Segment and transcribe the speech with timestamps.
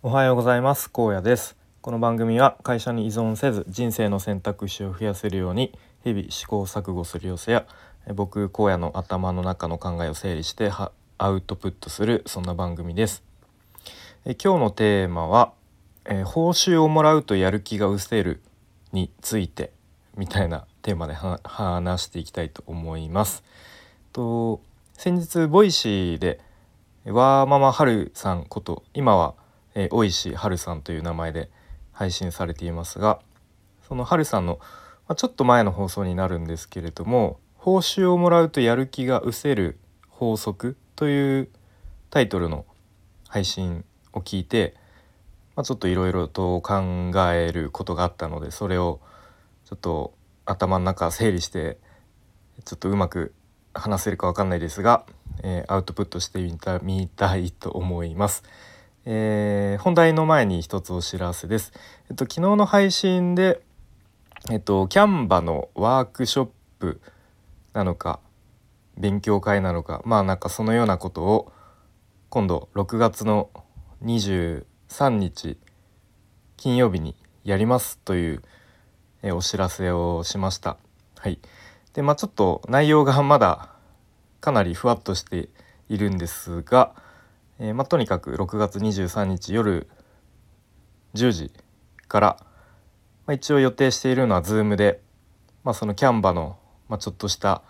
[0.00, 0.90] おはようございます。
[0.92, 1.56] 高野です。
[1.80, 7.66] この番組は会社に依存せず人生の選択肢を増やせるように日々試行錯誤する様子や
[8.14, 10.70] 僕高野の頭の中の考えを整理して
[11.18, 13.24] アウトプットするそんな番組です。
[14.24, 15.52] え今日のテーマは、
[16.04, 18.40] え報酬をもらうとやる気が失せる
[18.92, 19.72] について
[20.16, 23.42] みたいなテーマで話していきたいと思います。
[24.12, 24.60] と
[24.92, 26.38] 先日 Voicy で
[27.04, 29.34] ワーママハルさんこと今は
[29.78, 31.48] えー、大石春さんという名前で
[31.92, 33.20] 配信されていますが
[33.86, 34.58] その春さんの、
[35.06, 39.78] まあ、ちょっと前の放送になるんですけれども「報酬をもらうとやる気が失せる
[40.08, 41.48] 法則」という
[42.10, 42.66] タイトルの
[43.28, 44.74] 配信を聞いて、
[45.54, 49.00] まあ、ちょっといろいろと考えることがあったのでそれを
[49.64, 50.12] ちょっと
[50.44, 51.78] 頭の中整理して
[52.64, 53.32] ちょっとうまく
[53.74, 55.06] 話せるか分かんないですが、
[55.44, 58.42] えー、アウトプットしてみたみたいと思います。
[59.10, 61.72] えー、本題の前に一つお知らせです。
[62.10, 63.62] えっと、昨日の配信で、
[64.50, 67.00] えっと、キャンバのワークショップ
[67.72, 68.20] なのか
[68.98, 71.50] 勉強会なのかまあなんかそのようなことを
[72.28, 73.48] 今度6月の
[74.04, 74.64] 23
[75.08, 75.56] 日
[76.58, 78.42] 金曜日にやりますという、
[79.22, 80.76] えお知らせをしました。
[81.16, 81.38] はい、
[81.94, 83.70] でまあちょっと内容がまだ
[84.42, 85.48] かなりふわっとして
[85.88, 86.92] いるんですが、
[87.58, 89.88] えー、まあ、とにかく6月23日夜
[91.14, 91.52] 10時
[92.06, 92.36] から、
[93.26, 95.00] まあ、一応予定しているのは Zoom で、
[95.64, 97.62] まあ、そのキャンバの、まあ、ちょっとした、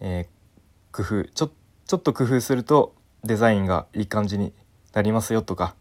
[0.00, 1.50] えー、工夫ちょ
[1.86, 2.94] ちょっと工夫すると
[3.24, 4.52] デザインがいい感じに
[4.92, 5.74] なりますよとか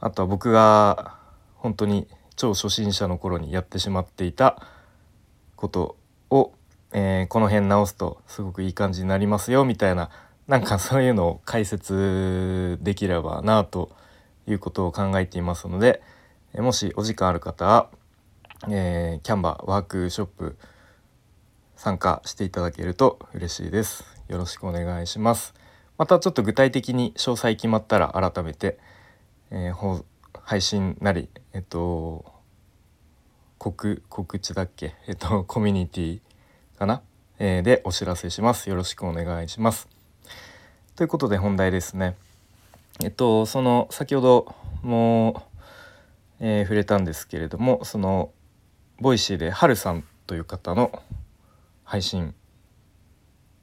[0.00, 1.16] あとは僕が
[1.56, 4.62] 本当に超初心者の頃にやってしまっていた
[5.56, 5.96] こと
[6.30, 6.52] を、
[6.92, 10.10] えー、この辺直すとすごくいい感じになりますよみたいな
[10.52, 13.90] なんかそういうのを解説できればなと
[14.46, 16.02] いうことを考えていますので
[16.58, 17.88] もしお時間ある方は、
[18.68, 20.58] えー、キャンバーワークショップ
[21.74, 24.04] 参加していただけると嬉しいです。
[24.28, 25.54] よろしくお願いします。
[25.96, 28.78] またちょっと具体的に詳細決まったら改めて、
[29.50, 30.04] えー、
[30.42, 32.26] 配信なりえっと
[33.56, 34.96] 告告知だっけ？
[35.08, 36.20] えっとコミュニティ
[36.78, 37.00] かな、
[37.38, 38.68] えー、でお知らせします。
[38.68, 39.88] よろしくお願いします。
[41.02, 42.14] ということで本題ですね。
[43.02, 45.42] えっとその先ほども、
[46.38, 48.30] えー、触れたんですけれどもその
[49.00, 51.02] Voicy ではるさんという方の
[51.82, 52.36] 配信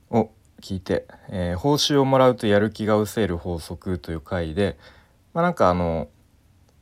[0.09, 4.78] を聞いて、えー、報酬をもらうとやる気が失せる法則という回で、
[5.33, 6.09] まあ、なんかあの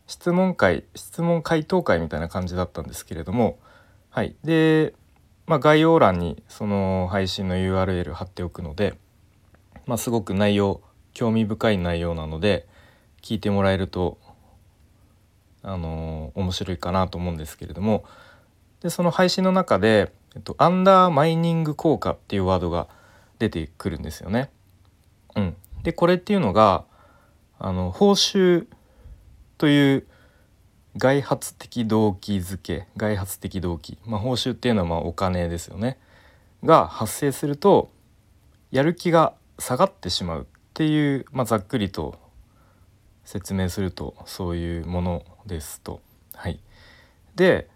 [0.07, 3.59] 質問会質問回答会みたいな感じだったんですけれども
[4.09, 4.96] はいで、
[5.46, 8.97] まあ、概要欄にその配信の URL 貼っておくので
[9.88, 10.81] まあ、すごく内容
[11.14, 12.68] 興味深い内容なので
[13.22, 14.20] 聞いてもらえると
[15.64, 18.03] あのー、面白いかなと思うんですけれども。
[18.81, 22.88] でその配信の中で、えっと、アンダーマイニング効果っていうワードが
[23.40, 24.50] 出てくるんですよね。
[25.36, 26.86] うん、でこれっていうのが
[27.59, 28.68] あの報酬
[29.58, 30.08] という
[30.96, 35.97] 外発的動機づけ外発的動機、まあ、報酬っていうのはまあお金ですよね。
[36.64, 37.92] が発生すると
[38.72, 42.19] やる気が下がってしまうっていう、まあ、ざっくりと
[43.23, 46.01] 説明するとそういうものですと。
[46.34, 46.59] はい、
[47.35, 47.69] で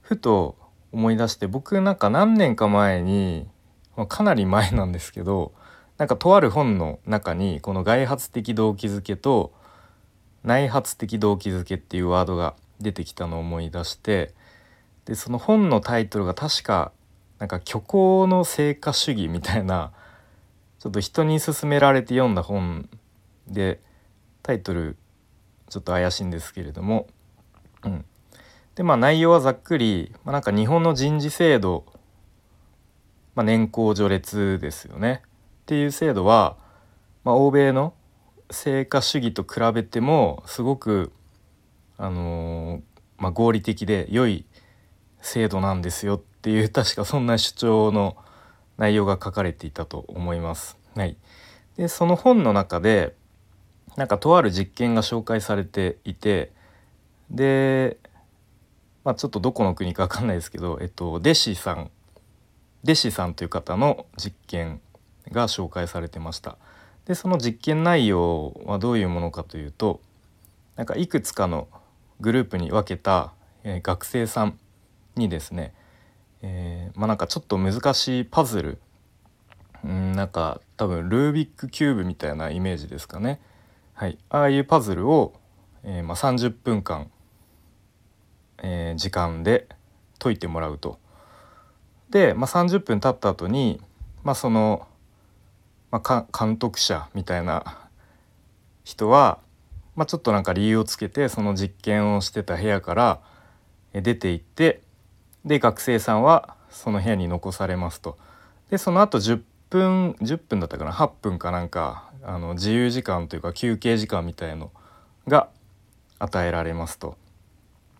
[0.00, 0.56] ふと
[0.92, 3.46] 思い出して僕なんか何年か前に、
[3.96, 5.52] まあ、かなり前なんですけど
[5.98, 9.52] なんかとある本の中にこの外発的動機づけと
[10.44, 14.32] 内発的動機づけっていうワードが出てきたのを思い出して
[15.04, 16.92] でその本のタイトルが確か
[17.38, 19.92] なんか虚構の成果主義みたいな
[20.78, 22.88] ちょっと人に勧められて読んだ本
[23.48, 23.80] で
[24.42, 24.96] タイトル
[25.68, 27.08] ちょっと怪しいんですけれども、
[27.84, 28.04] うん、
[28.74, 31.84] でまあ内容はざっくり、まあ、なんか日本の人事制度、
[33.34, 35.22] まあ、年功序列ですよね。
[35.24, 36.56] っていう制度は、
[37.24, 37.92] まあ、欧米の
[38.50, 41.12] 成果主義と比べてもすごく、
[41.98, 42.82] あのー、
[43.18, 44.46] まあ、合理的で良い
[45.20, 48.16] 制度なんですよっていう確かそんな主張の
[48.78, 50.78] 内容が書かれていたと思います。
[50.94, 51.16] はい、
[51.76, 53.14] でその本の中で
[53.96, 56.52] なんかとある実験が紹介されていて
[57.30, 57.98] で、
[59.04, 61.90] まあ、ちょっとどこの国か分かんないですけど、えっと、デシさん
[62.84, 64.80] デシさんという方の実験
[65.30, 66.56] が紹介されてました。
[67.06, 70.00] でその実験内容はどういうものかというと
[70.76, 71.68] なんかいくつかの
[72.20, 73.32] グループに分けた、
[73.64, 74.58] えー、学生さん
[75.16, 75.74] にですね
[76.42, 78.78] えー、まあなんかちょっと難しいパズル
[79.84, 83.40] うんなんか多分ルービックキューブみたいなイメージですかね。
[83.94, 85.34] はい、ああいうパズルを、
[85.82, 87.10] えー、まあ、30分間、
[88.62, 89.68] えー、時間で
[90.20, 91.00] 解いてもらうと。
[92.10, 93.80] で、まあ、30分経った後に、
[94.22, 94.86] まあ、その、
[95.90, 97.88] まあ、監督者みたいな
[98.84, 99.40] 人は、
[99.96, 103.20] まあ、ちょっとなんか理由をつけてその実験をしてた部屋から
[103.92, 104.80] 出て行って
[105.44, 108.16] で学生さんはその部屋に残されますと。
[108.70, 109.40] でその後10
[109.70, 114.70] 分10分だったかな？8分かなんかあの自由時間というか休憩時間みたいの
[115.26, 115.48] が
[116.18, 117.16] 与えられますと。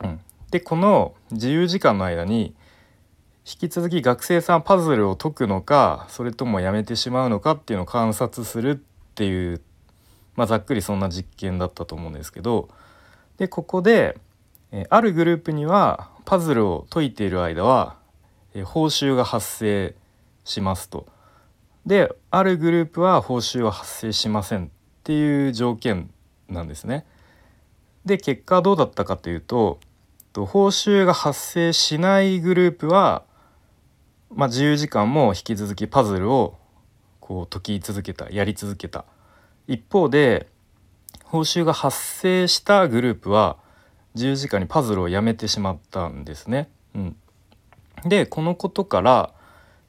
[0.02, 0.20] うん、
[0.50, 2.54] でこの自由時間の間に
[3.50, 8.74] 引き続き学生さんパズルを解くのかそれともやめてしまうのかっていうのを観察するっ
[9.14, 9.62] ていう、
[10.36, 12.68] まあ、ざっくりそんな実験だったと思うんですけど
[13.38, 14.18] でここで、
[14.72, 17.96] えあるグループにはパズルを解いている間は、
[18.52, 19.94] え報酬が発生
[20.44, 21.06] しますと。
[21.86, 24.68] であるグループは報酬は発生しませんっ
[25.04, 26.10] ていう条件
[26.50, 27.06] なんですね。
[28.04, 29.80] で結果どうだったかというと
[30.34, 33.22] 報酬が発生しないグループは
[34.30, 36.58] まあ、自由時間も引き続きパズルを
[37.20, 39.06] こう解き続けたやり続けた
[39.66, 40.46] 一方で
[41.24, 43.56] 報酬が発生したグループは
[44.18, 46.68] 自由時間にパズルをやめてしまったんですね。
[46.96, 47.16] うん、
[48.04, 49.32] でこのことから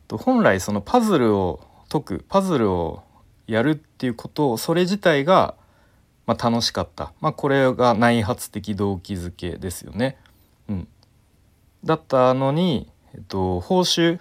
[0.07, 1.59] 本来そのパズルを
[1.89, 3.01] 解くパズルを
[3.47, 5.55] やるっていうことをそれ自体が、
[6.27, 10.17] まあ、楽しかった、まあ、これが内発的動機づけですよね。
[10.69, 10.87] うん、
[11.83, 14.19] だったのに、えっと、報酬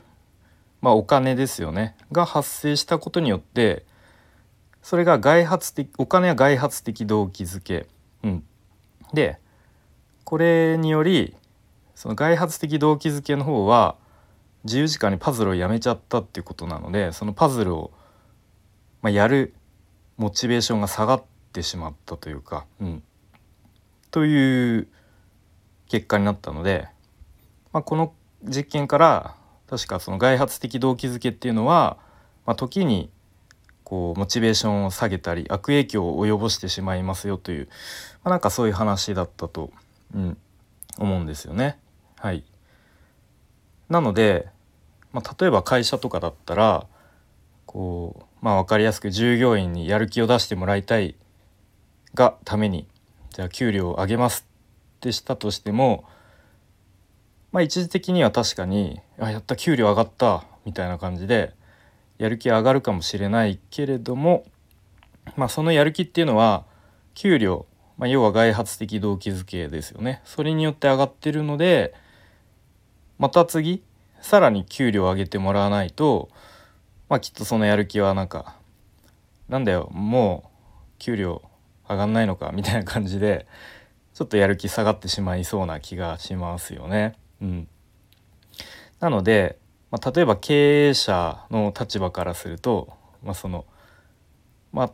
[0.81, 1.96] まあ、お金ですよね。
[2.12, 3.84] が発生したことによって
[4.82, 7.87] それが外発的お金は外発的動機づけ、
[8.22, 8.44] うん、
[9.12, 9.38] で
[10.28, 11.34] これにより
[11.94, 13.96] その外発的動機づけの方は
[14.64, 17.92] 自由時間にパズルをやめちゃったっていうことなのでそのパズルを、
[19.00, 19.54] まあ、やる
[20.19, 21.22] モチベーションが下がっ
[21.54, 23.02] てしまったというか、うん、
[24.10, 24.88] という
[25.88, 26.88] 結果になったので、
[27.72, 28.12] まあ、この
[28.44, 29.34] 実験から
[29.66, 31.96] 確かその外発的動機づけっていうのは、
[32.44, 33.08] まあ、時に
[33.82, 37.69] こうモチベーションを下げたり悪影響を及ぼしてしまいますよという、
[38.22, 39.70] まあ、なんかそういう話だったと、
[40.14, 40.38] うん、
[40.99, 41.78] 思うんですよね。
[42.16, 42.44] はい、
[43.88, 44.49] なので、
[45.12, 46.87] まあ、例えば会社とかだったら
[47.66, 51.16] こう、まあ、分かりやすく従業員にやる気を出してもらいたい
[52.14, 52.88] がために
[53.31, 54.46] じゃあ給料を上げます
[54.96, 56.05] ってしたとしても
[57.52, 61.55] まあ一時的には確かにあやった給料上がったみたいな感じで
[62.19, 64.44] やる気上がるかもしれないけれども
[65.37, 66.64] まあそのやる気っていうのは
[67.14, 67.66] 給料、
[67.98, 71.94] まあ、要は外発的動機づけですよねそれによって上がってるので
[73.18, 73.82] また次
[74.20, 76.30] さらに給料を上げてもらわないと
[77.08, 78.56] まあきっとそのやる気はなんか
[79.48, 80.58] なんだよもう
[80.98, 81.42] 給料
[81.88, 83.46] 上がんないのかみたいな感じで
[84.14, 87.14] ちょっとやる気下がってしまいそうな気がしますよね。
[87.40, 87.68] うん、
[88.98, 89.58] なので、
[89.92, 92.92] まあ、例えば経営者の立場からすると、
[93.22, 93.64] まあ、その
[94.72, 94.92] まあ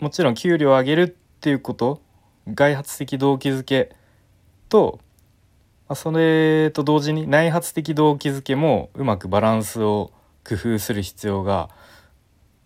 [0.00, 2.02] もちろん給料を上げるっていうこと？
[2.52, 3.94] 外発的動機づけ
[4.68, 4.98] と、
[5.94, 10.12] それと同時に内発的動機づけもうまくバランスを
[10.46, 11.70] 工夫する必要が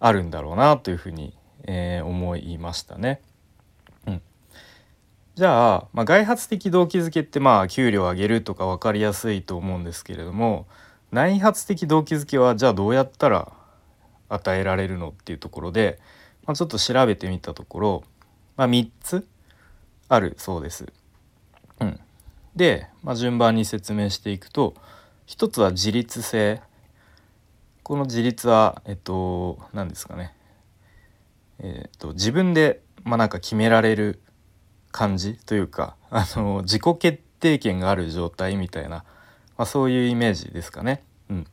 [0.01, 3.21] あるんだろうなというふうに、えー、思いましたね。
[4.07, 4.23] うん
[5.35, 10.67] じゃあ、まあ、外発的動機づけってまあ給料上げるとか分かりやすいと思うんですけれども
[11.11, 13.53] 内発的動機づけはじゃあどうやったら
[14.29, 15.99] 与えられるのっていうところで、
[16.47, 18.05] まあ、ちょっと調べてみたところ、
[18.63, 19.27] まあ、3つ
[20.09, 20.87] あるそうです。
[21.81, 21.99] うん、
[22.55, 24.75] で、まあ、順番に説明していくと
[25.27, 26.61] 1つは自立性
[27.83, 30.33] この自立はえっと何ですかね
[31.59, 34.21] えっと自分でまあなんか決められる
[34.93, 39.05] 感じというかあの自己決定権がある状態みたいな、ま
[39.57, 41.03] あ、そういうイメージですかね。
[41.29, 41.45] うんま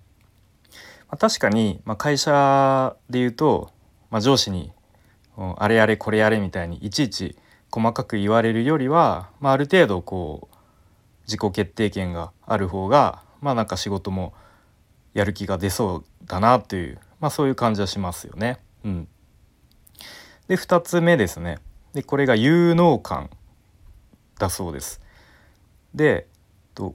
[1.16, 3.72] あ、確かに、まあ、会社で言うと、
[4.12, 4.72] まあ、上司に
[5.58, 7.38] あれやれこれやれみたいにいちいち
[7.72, 10.56] 細かく言われるよりは、まあ、ある程度こう
[11.28, 14.34] 自己決定権がある方がまあなんか仕事も
[15.14, 18.60] やる気が出そうだなという、まあ、そういう感じはしますよね。
[18.84, 19.08] うん、
[20.48, 21.60] で2つ目ですね
[21.94, 23.30] でこれが有能感
[24.38, 25.02] だそうです。
[25.94, 26.28] で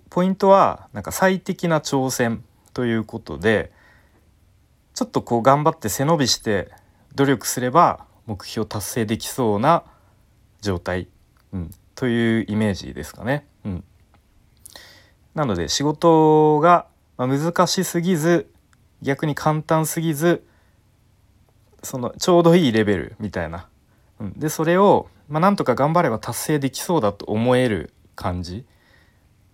[0.08, 3.70] ポイントはなんか最適な挑戦ということで
[4.94, 6.70] ちょっとこう頑張って背伸びして
[7.14, 9.84] 努力すれば目標達成できそうな
[10.60, 11.08] 状態、
[11.52, 13.46] うん、というイメージですかね。
[13.64, 13.84] うん、
[15.34, 18.50] なので仕事が難しすぎず
[19.02, 20.44] 逆に簡単すぎず
[21.82, 23.68] そのちょうどいいレベルみたいな
[24.20, 28.64] うん、でそれを、まあ、なんとか頑張れば達成できそうだと思える感じ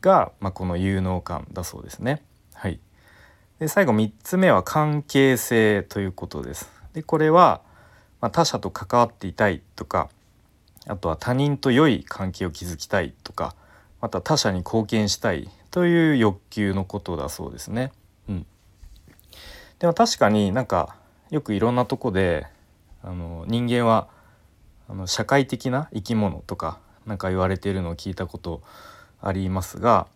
[0.00, 2.22] が、まあ、この有能感だそうですね。
[2.54, 2.80] はい、
[3.58, 6.70] で最後3つ目は関係性ということです。
[6.92, 7.62] でこれは、
[8.20, 10.10] まあ、他者と関わっていたいとか
[10.86, 13.54] あとは他人と良い関係を築きたいとか
[14.00, 17.92] また他者に貢献したいという欲求のことだそうですね。
[18.28, 18.46] うん、
[19.78, 20.96] でも確かになんか
[21.30, 22.46] よくいろんなとこで
[23.02, 24.08] あの人間は
[24.88, 28.62] あの社会的な生き物とか何か言われているのを聞いたこと
[29.20, 30.06] ありますが、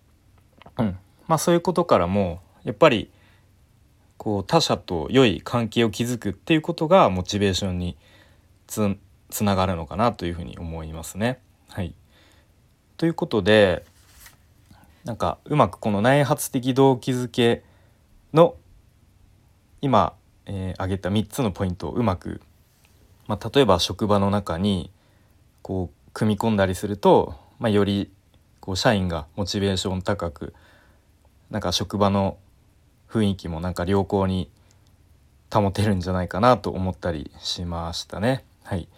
[0.79, 3.11] うん、まあそういうことからもやっぱり
[4.17, 7.97] こう他者と良い関係を築くっていうことがモチベーションに
[8.67, 8.97] つ
[9.31, 11.41] つながるのかなというふうに思いますね。
[11.69, 11.95] はい、
[12.97, 13.85] ということで
[15.05, 17.63] なんかうまくこの内発的動機づけ
[18.33, 18.57] の
[19.83, 20.15] 今、
[20.47, 22.41] えー、挙げた3つのポイントをうまく、
[23.27, 24.91] まあ、例えば職場の中に
[25.63, 28.11] こう組み込んだりすると、まあ、より
[28.61, 30.55] こう社員がモチベーション高く
[31.51, 32.39] なんか職場の
[33.15, 34.51] 雰囲気もなんか良好に
[35.53, 38.45] 保てるんじゃないかなと思ったりしましたね。
[38.65, 38.89] はい、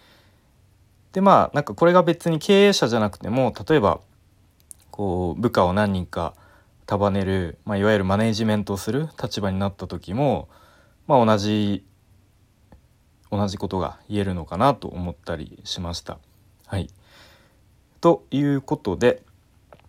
[1.13, 4.01] でまあなんかこれが別に経営者じゃなくても例えば
[4.91, 6.35] こう部下を何人か
[6.87, 10.49] 束ねる、まあ、いわゆるマネジメントをする立場になった時も、
[11.07, 11.85] まあ、同じ
[13.31, 16.19] 同じことが言えるのかなと思ったりしました。
[16.67, 16.89] はい、
[18.01, 19.23] ということで、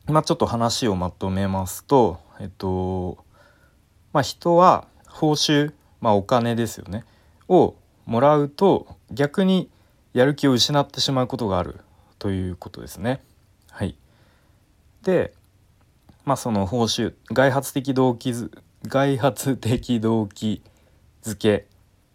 [0.08, 3.26] まあ、ちょっと話をまとめますと、えっと
[4.18, 7.06] まあ、人は報酬、まあ、お金ですよね。
[7.48, 7.76] を
[8.08, 9.70] もらうと逆に
[10.14, 11.82] やる気を失ってしまうことがある。
[12.18, 13.22] ということですね。
[13.70, 13.96] はい、
[15.04, 15.36] で、
[16.26, 18.34] まあ、その報酬外発的動機
[18.88, 20.64] 外発的動機
[21.22, 21.68] づけ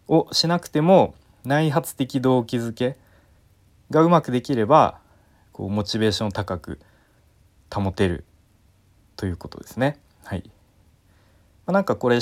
[0.09, 2.97] をしなくても内発的動機づけ
[3.92, 4.99] がうまくできれば
[5.52, 6.80] こうモチベーションを高く
[7.73, 8.25] 保てる。
[9.14, 10.00] ということですね。
[10.25, 10.50] はい、
[11.66, 12.19] ま、なんかこれ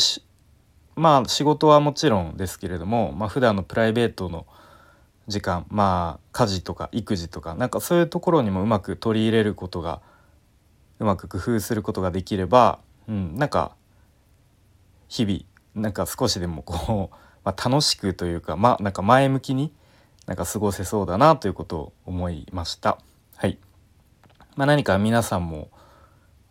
[0.97, 4.47] まあ仕事はもちろんですけれども、まあ普段のプライベートの
[5.29, 10.01] 時間まあ家事とか育児とかなんかそういうところにもうまく取り入れることが
[10.99, 13.75] うまく工夫することができれば、うん、なんか
[15.09, 15.41] 日々
[15.75, 19.73] なんか少しでもこう、 まあ、楽しくというかまあなんか前向きに
[20.27, 22.99] なんか過ごせそうだなということを思いました。
[23.37, 23.59] はい。
[24.57, 25.71] まあ、何か皆さんも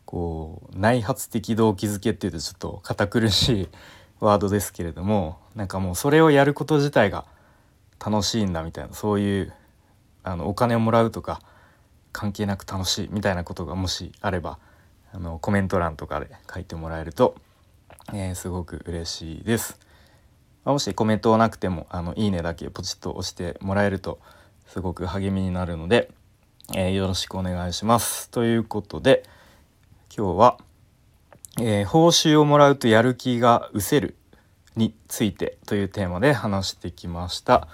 [0.09, 3.69] こう内発的動機づけっていうとちょっと堅苦しい
[4.19, 7.25] ワードですけれどもなんかもうそれをやること自体が
[8.03, 9.53] 楽しいんだみたいなそういう
[10.23, 11.43] あのお金をもらうとか
[12.11, 14.57] 関係なく楽しいみたいなことがもしあれば
[15.13, 17.35] あのコメント欄とかで書いてもらえると、
[18.11, 19.77] えー、すごく嬉しいです。
[20.65, 24.19] もしコメントなくてもあのいいねだけポチッと押してもらえると
[24.65, 26.09] すごく励みになるので、
[26.73, 28.31] えー、よろしくお願いします。
[28.31, 29.23] ということで
[30.15, 30.57] 今日は、
[31.59, 34.15] えー、報酬をもらうとやる気が失せる
[34.75, 37.67] についてというテーマで話してきました。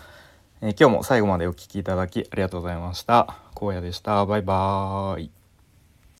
[0.62, 3.36] えー、今日も最後までお聴きいただきありがとうございました。
[3.56, 4.26] 荒野でした。
[4.26, 5.45] バイバーイ。